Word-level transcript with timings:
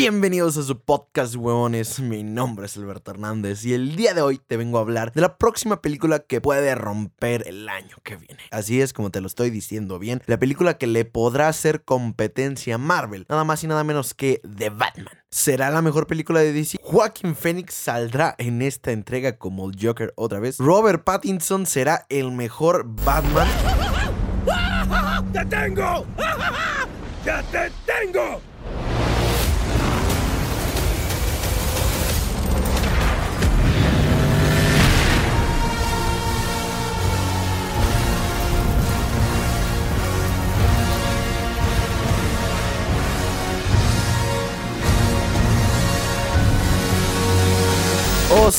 Bienvenidos 0.00 0.56
a 0.56 0.62
su 0.62 0.80
podcast, 0.80 1.36
huevones. 1.36 2.00
Mi 2.00 2.22
nombre 2.22 2.64
es 2.64 2.76
Alberto 2.78 3.10
Hernández 3.10 3.66
y 3.66 3.74
el 3.74 3.96
día 3.96 4.14
de 4.14 4.22
hoy 4.22 4.38
te 4.38 4.56
vengo 4.56 4.78
a 4.78 4.80
hablar 4.80 5.12
de 5.12 5.20
la 5.20 5.36
próxima 5.36 5.82
película 5.82 6.20
que 6.20 6.40
puede 6.40 6.74
romper 6.74 7.46
el 7.46 7.68
año 7.68 7.98
que 8.02 8.16
viene. 8.16 8.38
Así 8.50 8.80
es 8.80 8.94
como 8.94 9.10
te 9.10 9.20
lo 9.20 9.26
estoy 9.26 9.50
diciendo 9.50 9.98
bien, 9.98 10.22
la 10.24 10.38
película 10.38 10.78
que 10.78 10.86
le 10.86 11.04
podrá 11.04 11.48
hacer 11.48 11.84
competencia 11.84 12.76
a 12.76 12.78
Marvel, 12.78 13.26
nada 13.28 13.44
más 13.44 13.62
y 13.62 13.66
nada 13.66 13.84
menos 13.84 14.14
que 14.14 14.40
The 14.56 14.70
Batman. 14.70 15.18
¿Será 15.28 15.68
la 15.68 15.82
mejor 15.82 16.06
película 16.06 16.40
de 16.40 16.54
DC? 16.54 16.78
Joaquin 16.82 17.36
Phoenix 17.36 17.74
saldrá 17.74 18.34
en 18.38 18.62
esta 18.62 18.92
entrega 18.92 19.36
como 19.36 19.68
el 19.68 19.76
Joker 19.78 20.14
otra 20.16 20.40
vez. 20.40 20.56
Robert 20.56 21.04
Pattinson 21.04 21.66
será 21.66 22.06
el 22.08 22.32
mejor 22.32 22.86
Batman. 23.04 23.48
¡Te 25.34 25.44
tengo! 25.44 26.06
¡Ya 27.26 27.42
te 27.42 27.70
tengo! 27.84 28.40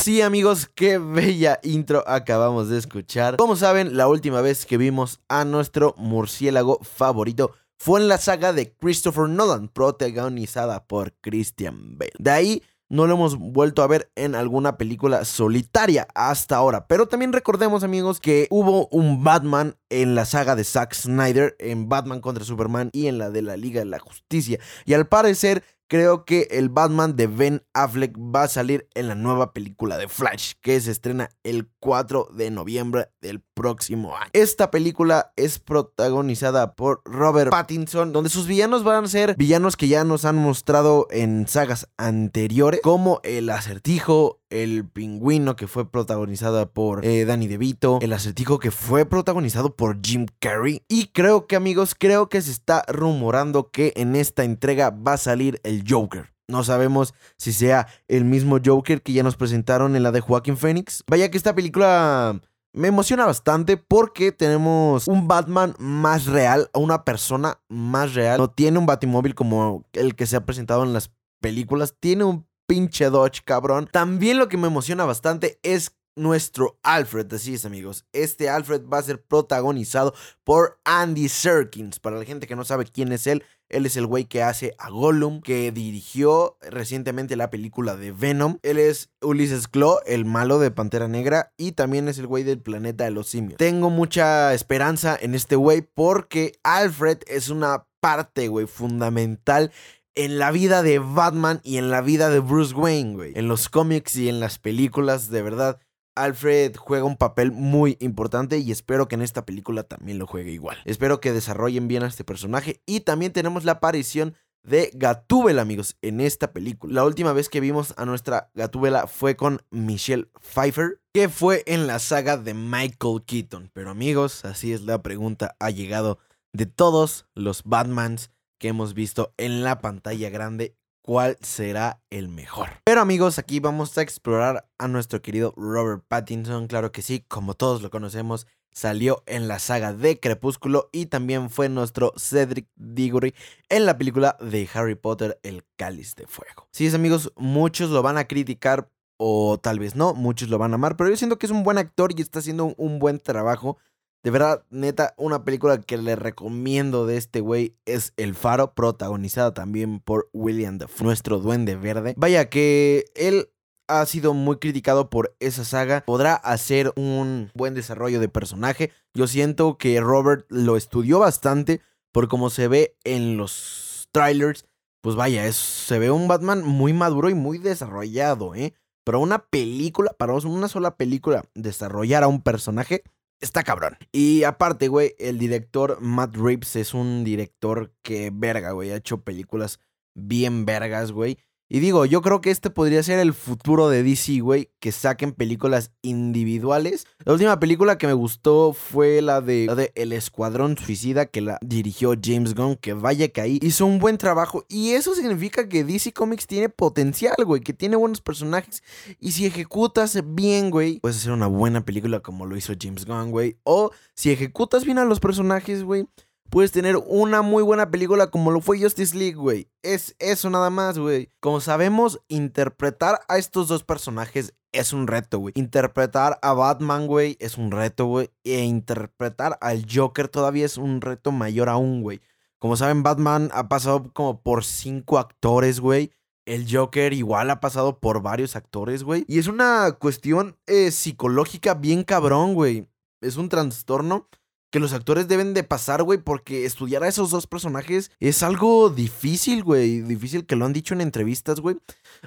Sí 0.02 0.20
amigos, 0.20 0.68
qué 0.74 0.98
bella 0.98 1.60
intro 1.62 2.02
acabamos 2.08 2.68
de 2.68 2.76
escuchar. 2.76 3.36
Como 3.36 3.54
saben, 3.54 3.96
la 3.96 4.08
última 4.08 4.40
vez 4.40 4.66
que 4.66 4.76
vimos 4.76 5.20
a 5.28 5.44
nuestro 5.44 5.94
murciélago 5.96 6.80
favorito 6.82 7.52
fue 7.78 8.00
en 8.00 8.08
la 8.08 8.18
saga 8.18 8.52
de 8.52 8.72
Christopher 8.72 9.28
Nolan, 9.28 9.68
protagonizada 9.68 10.84
por 10.86 11.12
Christian 11.20 11.96
Bale. 11.98 12.12
De 12.18 12.30
ahí 12.32 12.62
no 12.88 13.06
lo 13.06 13.14
hemos 13.14 13.36
vuelto 13.38 13.82
a 13.82 13.86
ver 13.86 14.10
en 14.16 14.34
alguna 14.34 14.76
película 14.76 15.24
solitaria 15.24 16.08
hasta 16.14 16.56
ahora. 16.56 16.88
Pero 16.88 17.06
también 17.06 17.32
recordemos, 17.32 17.84
amigos, 17.84 18.18
que 18.18 18.48
hubo 18.50 18.88
un 18.88 19.22
Batman 19.22 19.76
en 19.92 20.14
la 20.14 20.24
saga 20.24 20.56
de 20.56 20.64
Zack 20.64 20.94
Snyder, 20.94 21.54
en 21.58 21.88
Batman 21.88 22.20
contra 22.20 22.44
Superman 22.44 22.88
y 22.92 23.08
en 23.08 23.18
la 23.18 23.30
de 23.30 23.42
la 23.42 23.56
Liga 23.56 23.80
de 23.80 23.86
la 23.86 23.98
Justicia. 23.98 24.58
Y 24.86 24.94
al 24.94 25.06
parecer 25.06 25.62
creo 25.92 26.24
que 26.24 26.48
el 26.50 26.70
Batman 26.70 27.16
de 27.16 27.26
Ben 27.26 27.62
Affleck 27.74 28.16
va 28.16 28.44
a 28.44 28.48
salir 28.48 28.88
en 28.94 29.08
la 29.08 29.14
nueva 29.14 29.52
película 29.52 29.98
de 29.98 30.08
Flash, 30.08 30.54
que 30.62 30.80
se 30.80 30.90
estrena 30.90 31.28
el 31.42 31.68
4 31.80 32.30
de 32.34 32.50
noviembre 32.50 33.10
del 33.20 33.40
próximo 33.40 34.16
año. 34.16 34.30
Esta 34.32 34.70
película 34.70 35.34
es 35.36 35.58
protagonizada 35.58 36.74
por 36.76 37.02
Robert 37.04 37.50
Pattinson, 37.50 38.14
donde 38.14 38.30
sus 38.30 38.46
villanos 38.46 38.84
van 38.84 39.04
a 39.04 39.08
ser 39.08 39.36
villanos 39.36 39.76
que 39.76 39.88
ya 39.88 40.02
nos 40.04 40.24
han 40.24 40.36
mostrado 40.36 41.08
en 41.10 41.46
sagas 41.46 41.86
anteriores, 41.98 42.80
como 42.82 43.20
el 43.22 43.50
acertijo, 43.50 44.40
el 44.52 44.86
pingüino 44.86 45.56
que 45.56 45.66
fue 45.66 45.90
protagonizada 45.90 46.66
por 46.66 47.04
eh, 47.04 47.24
Danny 47.24 47.48
DeVito, 47.48 47.98
el 48.02 48.12
acertijo 48.12 48.58
que 48.58 48.70
fue 48.70 49.06
protagonizado 49.06 49.74
por 49.74 49.98
Jim 50.04 50.26
Carrey. 50.38 50.82
Y 50.88 51.06
creo 51.06 51.46
que 51.46 51.56
amigos, 51.56 51.94
creo 51.98 52.28
que 52.28 52.42
se 52.42 52.50
está 52.50 52.84
rumorando 52.86 53.70
que 53.70 53.92
en 53.96 54.14
esta 54.14 54.44
entrega 54.44 54.90
va 54.90 55.14
a 55.14 55.18
salir 55.18 55.60
el 55.64 55.84
Joker. 55.88 56.32
No 56.48 56.64
sabemos 56.64 57.14
si 57.38 57.52
sea 57.52 57.86
el 58.08 58.24
mismo 58.24 58.58
Joker 58.64 59.02
que 59.02 59.12
ya 59.12 59.22
nos 59.22 59.36
presentaron 59.36 59.96
en 59.96 60.02
la 60.02 60.12
de 60.12 60.20
Joaquin 60.20 60.56
Phoenix. 60.56 61.02
Vaya 61.06 61.30
que 61.30 61.38
esta 61.38 61.54
película 61.54 62.40
me 62.74 62.88
emociona 62.88 63.26
bastante 63.26 63.76
porque 63.76 64.32
tenemos 64.32 65.08
un 65.08 65.28
Batman 65.28 65.74
más 65.78 66.26
real, 66.26 66.70
una 66.74 67.04
persona 67.04 67.60
más 67.68 68.14
real. 68.14 68.38
No 68.38 68.50
tiene 68.50 68.78
un 68.78 68.86
Batimóvil 68.86 69.34
como 69.34 69.86
el 69.92 70.14
que 70.14 70.26
se 70.26 70.36
ha 70.36 70.44
presentado 70.44 70.82
en 70.82 70.92
las 70.92 71.10
películas. 71.40 71.94
Tiene 71.98 72.24
un 72.24 72.46
pinche 72.66 73.10
Dodge, 73.10 73.42
cabrón. 73.44 73.88
También 73.90 74.38
lo 74.38 74.48
que 74.48 74.56
me 74.56 74.68
emociona 74.68 75.04
bastante 75.04 75.58
es 75.62 75.92
nuestro 76.14 76.78
Alfred, 76.82 77.32
así 77.32 77.54
es 77.54 77.64
amigos. 77.64 78.04
Este 78.12 78.50
Alfred 78.50 78.82
va 78.86 78.98
a 78.98 79.02
ser 79.02 79.22
protagonizado 79.22 80.14
por 80.44 80.78
Andy 80.84 81.28
Serkins. 81.28 82.00
Para 82.00 82.18
la 82.18 82.24
gente 82.24 82.46
que 82.46 82.56
no 82.56 82.64
sabe 82.64 82.84
quién 82.84 83.12
es 83.12 83.26
él, 83.26 83.44
él 83.68 83.86
es 83.86 83.96
el 83.96 84.06
güey 84.06 84.26
que 84.26 84.42
hace 84.42 84.74
a 84.78 84.90
Gollum, 84.90 85.40
que 85.40 85.72
dirigió 85.72 86.58
recientemente 86.60 87.36
la 87.36 87.50
película 87.50 87.96
de 87.96 88.12
Venom. 88.12 88.58
Él 88.62 88.78
es 88.78 89.10
Ulysses 89.22 89.68
Claw, 89.68 89.98
el 90.06 90.26
malo 90.26 90.58
de 90.58 90.70
Pantera 90.70 91.08
Negra, 91.08 91.52
y 91.56 91.72
también 91.72 92.08
es 92.08 92.18
el 92.18 92.26
güey 92.26 92.44
del 92.44 92.60
planeta 92.60 93.04
de 93.04 93.10
los 93.10 93.28
simios. 93.28 93.56
Tengo 93.56 93.88
mucha 93.88 94.52
esperanza 94.52 95.16
en 95.18 95.34
este 95.34 95.56
güey 95.56 95.80
porque 95.80 96.52
Alfred 96.62 97.18
es 97.26 97.48
una 97.48 97.86
parte, 98.00 98.48
güey, 98.48 98.66
fundamental 98.66 99.72
en 100.14 100.38
la 100.38 100.50
vida 100.50 100.82
de 100.82 100.98
Batman 100.98 101.60
y 101.64 101.78
en 101.78 101.90
la 101.90 102.00
vida 102.00 102.30
de 102.30 102.40
Bruce 102.40 102.74
Wayne, 102.74 103.14
güey. 103.14 103.32
En 103.34 103.48
los 103.48 103.68
cómics 103.68 104.16
y 104.16 104.28
en 104.28 104.40
las 104.40 104.58
películas, 104.58 105.30
de 105.30 105.42
verdad. 105.42 105.80
Alfred 106.14 106.76
juega 106.76 107.04
un 107.04 107.16
papel 107.16 107.52
muy 107.52 107.96
importante 108.00 108.58
y 108.58 108.70
espero 108.70 109.08
que 109.08 109.14
en 109.14 109.22
esta 109.22 109.46
película 109.46 109.84
también 109.84 110.18
lo 110.18 110.26
juegue 110.26 110.52
igual. 110.52 110.76
Espero 110.84 111.20
que 111.20 111.32
desarrollen 111.32 111.88
bien 111.88 112.02
a 112.02 112.08
este 112.08 112.22
personaje 112.22 112.82
y 112.84 113.00
también 113.00 113.32
tenemos 113.32 113.64
la 113.64 113.72
aparición 113.72 114.34
de 114.62 114.90
Gatúbela, 114.94 115.62
amigos, 115.62 115.96
en 116.02 116.20
esta 116.20 116.52
película. 116.52 116.92
La 116.92 117.04
última 117.04 117.32
vez 117.32 117.48
que 117.48 117.60
vimos 117.60 117.94
a 117.96 118.04
nuestra 118.04 118.50
Gatúbela 118.54 119.06
fue 119.06 119.36
con 119.36 119.62
Michelle 119.70 120.28
Pfeiffer, 120.40 121.00
que 121.14 121.30
fue 121.30 121.62
en 121.66 121.86
la 121.86 121.98
saga 121.98 122.36
de 122.36 122.52
Michael 122.52 123.22
Keaton. 123.26 123.70
Pero 123.72 123.90
amigos, 123.90 124.44
así 124.44 124.72
es 124.72 124.82
la 124.82 125.02
pregunta, 125.02 125.56
ha 125.58 125.70
llegado 125.70 126.18
de 126.52 126.66
todos 126.66 127.26
los 127.34 127.62
Batmans 127.64 128.30
que 128.62 128.68
hemos 128.68 128.94
visto 128.94 129.34
en 129.38 129.64
la 129.64 129.80
pantalla 129.80 130.30
grande 130.30 130.76
cuál 131.02 131.36
será 131.40 132.00
el 132.10 132.28
mejor. 132.28 132.68
Pero 132.84 133.00
amigos, 133.00 133.40
aquí 133.40 133.58
vamos 133.58 133.98
a 133.98 134.02
explorar 134.02 134.68
a 134.78 134.86
nuestro 134.86 135.20
querido 135.20 135.52
Robert 135.56 136.04
Pattinson, 136.06 136.68
claro 136.68 136.92
que 136.92 137.02
sí, 137.02 137.24
como 137.26 137.54
todos 137.54 137.82
lo 137.82 137.90
conocemos, 137.90 138.46
salió 138.70 139.24
en 139.26 139.48
la 139.48 139.58
saga 139.58 139.92
de 139.92 140.20
Crepúsculo 140.20 140.90
y 140.92 141.06
también 141.06 141.50
fue 141.50 141.68
nuestro 141.68 142.12
Cedric 142.16 142.68
Diggory 142.76 143.34
en 143.68 143.84
la 143.84 143.98
película 143.98 144.36
de 144.40 144.68
Harry 144.72 144.94
Potter, 144.94 145.40
El 145.42 145.64
Cáliz 145.74 146.14
de 146.14 146.28
Fuego. 146.28 146.68
Sí, 146.70 146.88
amigos, 146.94 147.32
muchos 147.34 147.90
lo 147.90 148.00
van 148.00 148.16
a 148.16 148.28
criticar 148.28 148.88
o 149.16 149.58
tal 149.58 149.80
vez 149.80 149.96
no, 149.96 150.14
muchos 150.14 150.48
lo 150.48 150.58
van 150.58 150.70
a 150.70 150.76
amar, 150.76 150.96
pero 150.96 151.10
yo 151.10 151.16
siento 151.16 151.36
que 151.36 151.46
es 151.46 151.52
un 151.52 151.64
buen 151.64 151.78
actor 151.78 152.12
y 152.16 152.22
está 152.22 152.38
haciendo 152.38 152.74
un 152.76 153.00
buen 153.00 153.18
trabajo 153.18 153.76
de 154.22 154.30
verdad, 154.30 154.64
neta, 154.70 155.14
una 155.16 155.44
película 155.44 155.80
que 155.80 155.98
le 155.98 156.14
recomiendo 156.14 157.06
de 157.06 157.16
este 157.16 157.40
güey 157.40 157.76
es 157.86 158.12
El 158.16 158.34
Faro, 158.34 158.72
protagonizada 158.74 159.52
también 159.52 159.98
por 159.98 160.30
William 160.32 160.78
Dafoe, 160.78 161.06
nuestro 161.06 161.38
duende 161.38 161.74
verde. 161.74 162.14
Vaya 162.16 162.48
que 162.48 163.06
él 163.16 163.50
ha 163.88 164.06
sido 164.06 164.32
muy 164.32 164.58
criticado 164.58 165.10
por 165.10 165.34
esa 165.40 165.64
saga. 165.64 166.02
Podrá 166.06 166.34
hacer 166.34 166.92
un 166.96 167.50
buen 167.54 167.74
desarrollo 167.74 168.20
de 168.20 168.28
personaje. 168.28 168.92
Yo 169.12 169.26
siento 169.26 169.76
que 169.76 170.00
Robert 170.00 170.46
lo 170.48 170.76
estudió 170.76 171.18
bastante 171.18 171.80
por 172.12 172.28
como 172.28 172.48
se 172.50 172.68
ve 172.68 172.96
en 173.04 173.36
los 173.36 174.08
trailers. 174.12 174.66
Pues 175.02 175.16
vaya, 175.16 175.46
es, 175.46 175.56
se 175.56 175.98
ve 175.98 176.12
un 176.12 176.28
Batman 176.28 176.62
muy 176.64 176.92
maduro 176.92 177.28
y 177.28 177.34
muy 177.34 177.58
desarrollado, 177.58 178.54
¿eh? 178.54 178.74
Pero 179.04 179.18
una 179.18 179.46
película, 179.46 180.12
para 180.16 180.34
una 180.34 180.68
sola 180.68 180.96
película, 180.96 181.44
desarrollar 181.54 182.22
a 182.22 182.28
un 182.28 182.40
personaje 182.40 183.02
está 183.42 183.62
cabrón. 183.62 183.98
Y 184.12 184.44
aparte, 184.44 184.88
güey, 184.88 185.14
el 185.18 185.38
director 185.38 186.00
Matt 186.00 186.34
Reeves 186.36 186.76
es 186.76 186.94
un 186.94 187.24
director 187.24 187.92
que 188.02 188.30
verga, 188.32 188.70
güey. 188.70 188.90
Ha 188.90 188.96
hecho 188.96 189.22
películas 189.22 189.80
bien 190.14 190.64
vergas, 190.64 191.12
güey. 191.12 191.38
Y 191.68 191.80
digo, 191.80 192.04
yo 192.04 192.20
creo 192.20 192.42
que 192.42 192.50
este 192.50 192.68
podría 192.68 193.02
ser 193.02 193.18
el 193.18 193.32
futuro 193.32 193.88
de 193.88 194.02
DC, 194.02 194.40
güey, 194.40 194.70
que 194.78 194.92
saquen 194.92 195.32
películas 195.32 195.90
individuales. 196.02 197.06
La 197.24 197.32
última 197.32 197.58
película 197.58 197.96
que 197.96 198.06
me 198.06 198.12
gustó 198.12 198.74
fue 198.74 199.22
la 199.22 199.40
de, 199.40 199.90
El 199.94 200.12
Escuadrón 200.12 200.76
Suicida, 200.76 201.24
que 201.24 201.40
la 201.40 201.58
dirigió 201.62 202.14
James 202.22 202.54
Gunn, 202.54 202.76
que 202.76 202.92
vaya 202.92 203.28
que 203.28 203.40
ahí 203.40 203.58
hizo 203.62 203.86
un 203.86 203.98
buen 203.98 204.18
trabajo. 204.18 204.66
Y 204.68 204.90
eso 204.90 205.14
significa 205.14 205.66
que 205.66 205.82
DC 205.82 206.12
Comics 206.12 206.46
tiene 206.46 206.68
potencial, 206.68 207.36
güey, 207.46 207.62
que 207.62 207.72
tiene 207.72 207.96
buenos 207.96 208.20
personajes. 208.20 208.82
Y 209.18 209.32
si 209.32 209.46
ejecutas 209.46 210.20
bien, 210.26 210.70
güey, 210.70 211.00
puedes 211.00 211.16
hacer 211.16 211.32
una 211.32 211.46
buena 211.46 211.86
película 211.86 212.20
como 212.20 212.44
lo 212.44 212.54
hizo 212.54 212.74
James 212.78 213.06
Gunn, 213.06 213.30
güey. 213.30 213.56
O 213.64 213.92
si 214.14 214.30
ejecutas 214.30 214.84
bien 214.84 214.98
a 214.98 215.06
los 215.06 215.20
personajes, 215.20 215.84
güey 215.84 216.06
puedes 216.50 216.72
tener 216.72 216.96
una 216.96 217.42
muy 217.42 217.62
buena 217.62 217.90
película 217.90 218.30
como 218.30 218.50
lo 218.50 218.60
fue 218.60 218.80
Justice 218.80 219.16
League, 219.16 219.34
güey. 219.34 219.68
Es 219.82 220.14
eso 220.18 220.50
nada 220.50 220.70
más, 220.70 220.98
güey. 220.98 221.30
Como 221.40 221.60
sabemos, 221.60 222.20
interpretar 222.28 223.20
a 223.28 223.38
estos 223.38 223.68
dos 223.68 223.84
personajes 223.84 224.54
es 224.72 224.92
un 224.92 225.06
reto, 225.06 225.38
güey. 225.38 225.52
Interpretar 225.56 226.38
a 226.42 226.52
Batman, 226.54 227.06
güey, 227.06 227.36
es 227.40 227.58
un 227.58 227.70
reto, 227.70 228.06
güey. 228.06 228.30
E 228.44 228.64
interpretar 228.64 229.58
al 229.60 229.86
Joker 229.90 230.28
todavía 230.28 230.64
es 230.64 230.78
un 230.78 231.00
reto 231.00 231.30
mayor 231.30 231.68
aún, 231.68 232.02
güey. 232.02 232.20
Como 232.58 232.76
saben, 232.76 233.02
Batman 233.02 233.50
ha 233.52 233.68
pasado 233.68 234.10
como 234.12 234.40
por 234.40 234.64
cinco 234.64 235.18
actores, 235.18 235.80
güey. 235.80 236.12
El 236.46 236.66
Joker 236.70 237.12
igual 237.12 237.50
ha 237.50 237.60
pasado 237.60 238.00
por 238.00 238.22
varios 238.22 238.56
actores, 238.56 239.04
güey. 239.04 239.24
Y 239.28 239.38
es 239.38 239.46
una 239.46 239.92
cuestión 239.92 240.56
eh, 240.66 240.90
psicológica 240.90 241.74
bien 241.74 242.02
cabrón, 242.02 242.54
güey. 242.54 242.88
Es 243.20 243.36
un 243.36 243.48
trastorno 243.48 244.28
que 244.72 244.80
los 244.80 244.94
actores 244.94 245.28
deben 245.28 245.52
de 245.52 245.64
pasar, 245.64 246.02
güey, 246.02 246.18
porque 246.18 246.64
estudiar 246.64 247.04
a 247.04 247.08
esos 247.08 247.30
dos 247.30 247.46
personajes 247.46 248.10
es 248.20 248.42
algo 248.42 248.88
difícil, 248.88 249.62
güey. 249.62 250.00
Difícil 250.00 250.46
que 250.46 250.56
lo 250.56 250.64
han 250.64 250.72
dicho 250.72 250.94
en 250.94 251.02
entrevistas, 251.02 251.60
güey. 251.60 251.76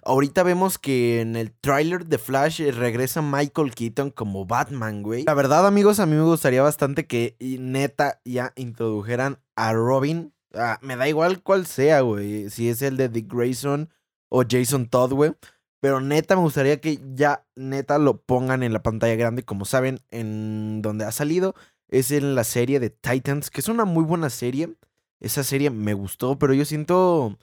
Ahorita 0.04 0.44
vemos 0.44 0.78
que 0.78 1.22
en 1.22 1.36
el 1.36 1.52
tráiler 1.52 2.06
de 2.06 2.20
Flash 2.20 2.62
regresa 2.70 3.24
Michael 3.24 3.74
Keaton 3.74 4.12
como 4.12 4.46
Batman, 4.46 5.02
güey. 5.02 5.24
La 5.24 5.34
verdad, 5.34 5.66
amigos, 5.66 6.00
a 6.00 6.06
mí 6.06 6.16
me 6.16 6.22
gustaría 6.22 6.62
bastante 6.62 7.08
que 7.08 7.36
neta 7.40 8.22
ya 8.24 8.54
introdujeran 8.56 9.40
a 9.56 9.74
Robin. 9.74 10.32
Ah, 10.54 10.78
me 10.84 10.96
da 10.96 11.10
igual 11.10 11.42
cuál 11.42 11.66
sea, 11.66 12.02
güey. 12.02 12.52
Si 12.52 12.70
es 12.70 12.84
el 12.84 12.96
de 12.96 13.10
Dick 13.10 13.28
Grayson 13.28 13.90
o 14.30 14.44
Jason 14.48 14.88
Todd, 14.88 15.14
güey. 15.14 15.34
Pero 15.82 16.00
neta, 16.00 16.36
me 16.36 16.44
gustaría 16.44 16.80
que 16.80 17.00
ya 17.16 17.44
neta 17.56 17.98
lo 17.98 18.22
pongan 18.22 18.62
en 18.62 18.72
la 18.72 18.84
pantalla 18.84 19.16
grande. 19.16 19.42
Como 19.42 19.66
saben, 19.66 20.00
en 20.12 20.84
donde 20.84 21.06
ha 21.06 21.12
salido 21.12 21.56
es 21.88 22.12
en 22.12 22.36
la 22.36 22.44
serie 22.44 22.80
de 22.80 22.90
Titans, 22.90 23.50
que 23.50 23.62
es 23.62 23.68
una 23.68 23.86
muy 23.86 24.04
buena 24.04 24.30
serie. 24.30 24.76
Esa 25.20 25.44
serie 25.44 25.70
me 25.70 25.94
gustó, 25.94 26.38
pero 26.38 26.54
yo 26.54 26.66
siento 26.66 27.38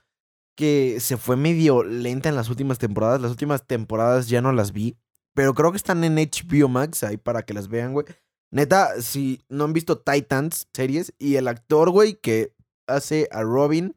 que 0.57 0.99
se 1.01 1.17
fue 1.17 1.37
medio 1.37 1.83
lenta 1.83 2.29
en 2.29 2.37
las 2.37 2.49
últimas 2.51 2.79
temporadas. 2.79 3.21
Las 3.21 3.31
últimas 3.31 3.67
temporadas 3.67 4.29
ya 4.29 4.41
no 4.43 4.53
las 4.53 4.73
vi, 4.73 4.97
pero 5.35 5.55
creo 5.55 5.71
que 5.71 5.77
están 5.77 6.05
en 6.05 6.17
HBO 6.17 6.69
Max 6.69 7.03
ahí 7.05 7.17
para 7.17 7.43
que 7.43 7.55
las 7.55 7.69
vean, 7.69 7.93
güey. 7.93 8.07
Neta, 8.51 9.01
si 9.01 9.41
no 9.49 9.65
han 9.65 9.73
visto 9.73 10.01
Titans 10.01 10.69
series 10.75 11.15
y 11.19 11.37
el 11.37 11.49
actor, 11.49 11.91
güey, 11.91 12.21
que 12.21 12.55
hace 12.87 13.29
a 13.33 13.43
Robin, 13.43 13.97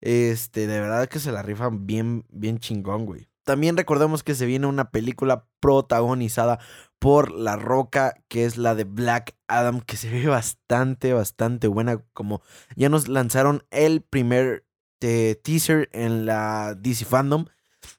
este, 0.00 0.66
de 0.66 0.80
verdad 0.80 1.08
que 1.08 1.18
se 1.18 1.30
la 1.30 1.42
rifan 1.42 1.86
bien, 1.86 2.24
bien 2.30 2.58
chingón, 2.58 3.04
güey. 3.04 3.28
También 3.44 3.76
recordemos 3.76 4.22
que 4.22 4.34
se 4.34 4.46
viene 4.46 4.66
una 4.66 4.90
película 4.90 5.46
protagonizada 5.60 6.58
por 7.02 7.32
La 7.32 7.56
Roca, 7.56 8.14
que 8.28 8.44
es 8.44 8.56
la 8.56 8.76
de 8.76 8.84
Black 8.84 9.34
Adam, 9.48 9.80
que 9.80 9.96
se 9.96 10.08
ve 10.08 10.28
bastante, 10.28 11.12
bastante 11.12 11.66
buena. 11.66 11.98
Como 12.12 12.42
ya 12.76 12.88
nos 12.88 13.08
lanzaron 13.08 13.64
el 13.72 14.02
primer 14.02 14.64
eh, 15.00 15.34
teaser 15.42 15.88
en 15.92 16.26
la 16.26 16.76
DC 16.78 17.04
Fandom. 17.04 17.46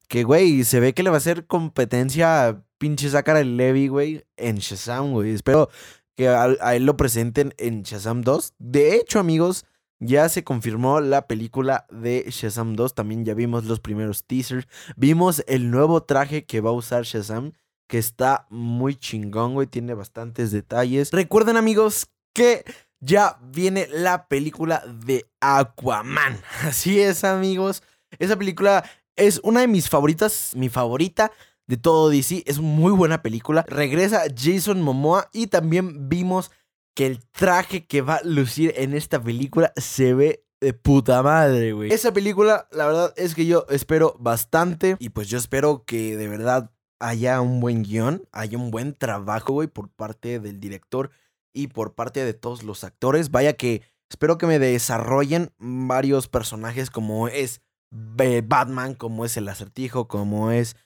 Que, 0.07 0.23
güey, 0.23 0.63
se 0.63 0.79
ve 0.79 0.93
que 0.93 1.03
le 1.03 1.09
va 1.09 1.17
a 1.17 1.19
hacer 1.19 1.47
competencia 1.47 2.47
a 2.47 2.63
pinche 2.77 3.09
el 3.09 3.57
Levy, 3.57 3.89
güey, 3.89 4.23
en 4.37 4.55
Shazam, 4.59 5.11
güey. 5.11 5.31
Espero 5.31 5.69
que 6.15 6.29
a, 6.29 6.55
a, 6.61 6.75
él 6.75 6.85
lo 6.85 6.95
presenten 6.95 7.53
en 7.57 7.83
Shazam 7.83 8.21
2. 8.21 8.53
De 8.57 8.95
hecho, 8.95 9.19
amigos, 9.19 9.65
ya 9.99 10.29
se 10.29 10.45
confirmó 10.45 11.01
la 11.01 11.27
película 11.27 11.87
de 11.91 12.25
Shazam 12.29 12.77
2. 12.77 12.95
También 12.95 13.25
ya 13.25 13.33
vimos 13.33 13.65
los 13.65 13.81
primeros 13.81 14.23
teasers. 14.23 14.65
Vimos 14.95 15.43
el 15.47 15.71
nuevo 15.71 16.03
traje 16.03 16.45
que 16.45 16.61
va 16.61 16.69
a 16.69 16.73
usar 16.73 17.03
Shazam 17.03 17.51
que 17.87 17.97
está 17.97 18.47
muy 18.49 18.95
chingón, 18.95 19.53
güey, 19.53 19.67
tiene 19.67 19.93
bastantes 19.93 20.51
detalles. 20.51 21.11
Recuerden 21.11 21.57
amigos 21.57 22.07
que 22.33 22.63
ya 22.99 23.37
viene 23.41 23.87
la 23.91 24.27
película 24.27 24.83
de 24.87 25.25
Aquaman. 25.41 26.41
Así 26.63 26.99
es 26.99 27.23
amigos, 27.23 27.83
esa 28.19 28.37
película 28.37 28.83
es 29.15 29.39
una 29.43 29.61
de 29.61 29.67
mis 29.67 29.89
favoritas, 29.89 30.51
mi 30.55 30.69
favorita 30.69 31.31
de 31.67 31.77
todo 31.77 32.09
DC, 32.09 32.43
es 32.45 32.59
muy 32.59 32.91
buena 32.91 33.21
película. 33.21 33.65
Regresa 33.67 34.23
Jason 34.35 34.81
Momoa 34.81 35.29
y 35.31 35.47
también 35.47 36.09
vimos 36.09 36.51
que 36.95 37.05
el 37.07 37.19
traje 37.31 37.85
que 37.85 38.01
va 38.01 38.15
a 38.15 38.23
lucir 38.23 38.73
en 38.77 38.93
esta 38.93 39.21
película 39.21 39.71
se 39.77 40.13
ve 40.13 40.45
de 40.59 40.73
puta 40.73 41.21
madre, 41.23 41.73
güey. 41.73 41.91
Esa 41.91 42.13
película, 42.13 42.67
la 42.71 42.85
verdad 42.85 43.13
es 43.17 43.35
que 43.35 43.45
yo 43.45 43.65
espero 43.69 44.15
bastante 44.19 44.95
y 44.99 45.09
pues 45.09 45.27
yo 45.27 45.37
espero 45.37 45.83
que 45.85 46.15
de 46.15 46.27
verdad 46.27 46.71
haya 47.03 47.41
un 47.41 47.59
buen 47.59 47.83
guion, 47.83 48.27
haya 48.31 48.57
un 48.57 48.71
buen 48.71 48.93
trabajo, 48.93 49.53
güey, 49.53 49.67
por 49.67 49.89
parte 49.89 50.39
del 50.39 50.59
director 50.59 51.11
y 51.53 51.67
por 51.67 51.95
parte 51.95 52.23
de 52.23 52.33
todos 52.33 52.63
los 52.63 52.83
actores. 52.83 53.29
Vaya 53.29 53.53
que 53.53 53.81
espero 54.09 54.37
que 54.37 54.47
me 54.47 54.57
desarrollen 54.57 55.51
varios 55.59 56.29
personajes 56.29 56.89
como 56.89 57.27
es 57.27 57.61
Batman, 57.91 58.95
como 58.95 59.25
es 59.25 59.35
el 59.37 59.49
acertijo, 59.49 60.07
como 60.07 60.51
es 60.51 60.77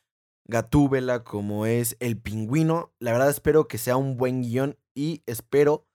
Gatúbela, 0.46 1.24
como 1.24 1.66
es 1.66 1.96
el 2.00 2.18
pingüino. 2.18 2.92
La 3.00 3.12
verdad 3.12 3.30
espero 3.30 3.68
que 3.68 3.78
sea 3.78 3.96
un 3.96 4.18
buen 4.18 4.42
guion 4.42 4.78
y 4.96 5.22
espero 5.28 5.87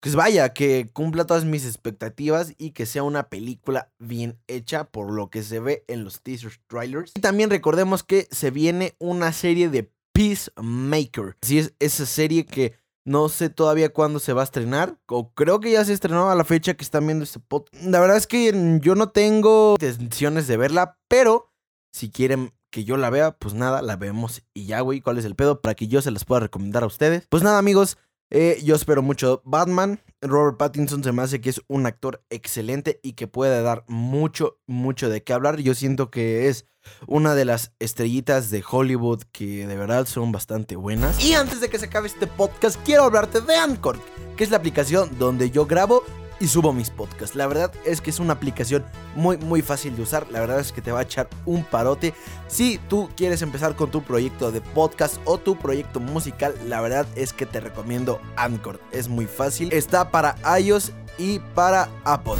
pues 0.00 0.14
vaya, 0.14 0.52
que 0.54 0.88
cumpla 0.92 1.26
todas 1.26 1.44
mis 1.44 1.66
expectativas 1.66 2.54
y 2.56 2.70
que 2.70 2.86
sea 2.86 3.02
una 3.02 3.28
película 3.28 3.92
bien 3.98 4.38
hecha 4.48 4.84
por 4.84 5.12
lo 5.12 5.28
que 5.28 5.42
se 5.42 5.60
ve 5.60 5.84
en 5.88 6.04
los 6.04 6.22
teaser 6.22 6.52
trailers. 6.66 7.12
Y 7.14 7.20
también 7.20 7.50
recordemos 7.50 8.02
que 8.02 8.26
se 8.30 8.50
viene 8.50 8.94
una 8.98 9.32
serie 9.32 9.68
de 9.68 9.92
Peacemaker. 10.12 11.36
Así 11.42 11.58
es, 11.58 11.74
esa 11.78 12.06
serie 12.06 12.46
que 12.46 12.74
no 13.04 13.28
sé 13.28 13.50
todavía 13.50 13.92
cuándo 13.92 14.20
se 14.20 14.32
va 14.32 14.40
a 14.40 14.44
estrenar. 14.44 14.98
O 15.06 15.32
creo 15.34 15.60
que 15.60 15.72
ya 15.72 15.84
se 15.84 15.92
estrenó 15.92 16.30
a 16.30 16.34
la 16.34 16.44
fecha 16.44 16.74
que 16.74 16.84
están 16.84 17.06
viendo 17.06 17.24
este 17.24 17.40
podcast. 17.40 17.84
La 17.84 18.00
verdad 18.00 18.16
es 18.16 18.26
que 18.26 18.78
yo 18.80 18.94
no 18.94 19.10
tengo 19.10 19.76
intenciones 19.80 20.46
de 20.46 20.56
verla, 20.56 20.98
pero 21.08 21.52
si 21.92 22.10
quieren 22.10 22.54
que 22.70 22.84
yo 22.84 22.96
la 22.96 23.10
vea, 23.10 23.32
pues 23.32 23.52
nada, 23.54 23.82
la 23.82 23.96
vemos 23.96 24.42
y 24.54 24.66
ya, 24.66 24.80
güey. 24.80 25.00
¿Cuál 25.00 25.18
es 25.18 25.24
el 25.24 25.34
pedo? 25.34 25.60
Para 25.60 25.74
que 25.74 25.88
yo 25.88 26.00
se 26.02 26.10
las 26.10 26.24
pueda 26.24 26.40
recomendar 26.40 26.84
a 26.84 26.86
ustedes. 26.86 27.26
Pues 27.28 27.42
nada, 27.42 27.58
amigos. 27.58 27.98
Eh, 28.30 28.60
yo 28.64 28.76
espero 28.76 29.02
mucho 29.02 29.42
Batman. 29.44 30.00
Robert 30.22 30.56
Pattinson 30.56 31.02
se 31.02 31.12
me 31.12 31.22
hace 31.22 31.40
que 31.40 31.50
es 31.50 31.60
un 31.66 31.86
actor 31.86 32.22
excelente 32.30 33.00
y 33.02 33.14
que 33.14 33.26
puede 33.26 33.60
dar 33.62 33.84
mucho, 33.88 34.58
mucho 34.66 35.08
de 35.08 35.22
qué 35.22 35.32
hablar. 35.32 35.58
Yo 35.60 35.74
siento 35.74 36.10
que 36.10 36.48
es 36.48 36.66
una 37.06 37.34
de 37.34 37.44
las 37.44 37.72
estrellitas 37.78 38.50
de 38.50 38.62
Hollywood 38.68 39.22
que 39.32 39.66
de 39.66 39.76
verdad 39.76 40.06
son 40.06 40.32
bastante 40.32 40.76
buenas. 40.76 41.22
Y 41.24 41.34
antes 41.34 41.60
de 41.60 41.68
que 41.68 41.78
se 41.78 41.86
acabe 41.86 42.06
este 42.06 42.26
podcast, 42.26 42.80
quiero 42.84 43.04
hablarte 43.04 43.40
de 43.40 43.56
Anchor, 43.56 43.98
que 44.36 44.44
es 44.44 44.50
la 44.50 44.58
aplicación 44.58 45.10
donde 45.18 45.50
yo 45.50 45.66
grabo 45.66 46.04
y 46.40 46.48
subo 46.48 46.72
mis 46.72 46.90
podcasts. 46.90 47.36
La 47.36 47.46
verdad 47.46 47.70
es 47.84 48.00
que 48.00 48.10
es 48.10 48.18
una 48.18 48.32
aplicación 48.32 48.84
muy 49.14 49.36
muy 49.36 49.62
fácil 49.62 49.94
de 49.94 50.02
usar. 50.02 50.28
La 50.30 50.40
verdad 50.40 50.58
es 50.58 50.72
que 50.72 50.82
te 50.82 50.90
va 50.90 51.00
a 51.00 51.02
echar 51.02 51.28
un 51.46 51.62
parote. 51.62 52.14
Si 52.48 52.78
tú 52.88 53.08
quieres 53.16 53.42
empezar 53.42 53.76
con 53.76 53.90
tu 53.90 54.02
proyecto 54.02 54.50
de 54.50 54.60
podcast 54.60 55.18
o 55.26 55.38
tu 55.38 55.56
proyecto 55.56 56.00
musical, 56.00 56.54
la 56.66 56.80
verdad 56.80 57.06
es 57.14 57.32
que 57.32 57.46
te 57.46 57.60
recomiendo 57.60 58.20
Anchor. 58.36 58.80
Es 58.90 59.08
muy 59.08 59.26
fácil. 59.26 59.72
Está 59.72 60.10
para 60.10 60.36
iOS 60.58 60.92
y 61.18 61.38
para 61.54 61.88
Apple. 62.04 62.34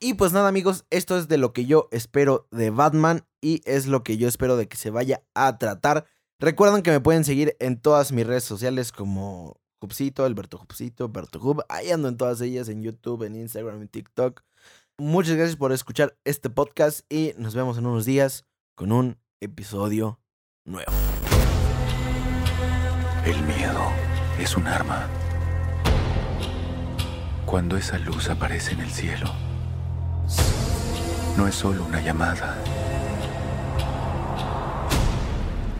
Y 0.00 0.14
pues 0.14 0.32
nada 0.32 0.48
amigos, 0.48 0.86
esto 0.88 1.18
es 1.18 1.28
de 1.28 1.36
lo 1.36 1.52
que 1.52 1.66
yo 1.66 1.88
espero 1.90 2.48
de 2.50 2.70
Batman 2.70 3.26
y 3.42 3.60
es 3.66 3.86
lo 3.86 4.02
que 4.02 4.16
yo 4.16 4.28
espero 4.28 4.56
de 4.56 4.66
que 4.66 4.78
se 4.78 4.88
vaya 4.88 5.22
a 5.34 5.58
tratar. 5.58 6.06
Recuerden 6.38 6.82
que 6.82 6.90
me 6.90 7.00
pueden 7.00 7.24
seguir 7.24 7.54
en 7.60 7.78
todas 7.78 8.12
mis 8.12 8.26
redes 8.26 8.44
sociales 8.44 8.92
como 8.92 9.60
Hubcito, 9.80 10.24
Alberto 10.24 10.60
Hubcito, 10.60 11.06
Alberto 11.06 11.40
Hub. 11.40 11.64
Ahí 11.68 11.90
ando 11.90 12.08
en 12.08 12.16
todas 12.16 12.40
ellas, 12.40 12.68
en 12.68 12.82
YouTube, 12.82 13.24
en 13.24 13.36
Instagram, 13.36 13.80
en 13.80 13.88
TikTok. 13.88 14.42
Muchas 14.98 15.36
gracias 15.36 15.56
por 15.56 15.72
escuchar 15.72 16.16
este 16.24 16.50
podcast 16.50 17.10
y 17.10 17.32
nos 17.38 17.54
vemos 17.54 17.78
en 17.78 17.86
unos 17.86 18.04
días 18.04 18.44
con 18.74 18.92
un 18.92 19.18
episodio 19.40 20.20
nuevo. 20.64 20.92
El 23.24 23.42
miedo 23.44 23.80
es 24.38 24.56
un 24.56 24.66
arma. 24.66 25.08
Cuando 27.46 27.76
esa 27.76 27.98
luz 27.98 28.28
aparece 28.28 28.72
en 28.72 28.80
el 28.80 28.90
cielo, 28.90 29.32
no 31.36 31.48
es 31.48 31.54
solo 31.54 31.84
una 31.84 32.00
llamada, 32.00 32.56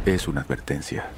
es 0.07 0.26
una 0.26 0.40
advertencia. 0.40 1.11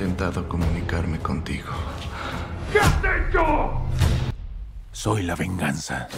Intentado 0.00 0.48
comunicarme 0.48 1.18
contigo. 1.18 1.68
Soy 4.92 5.22
la 5.24 5.34
venganza. 5.36 6.08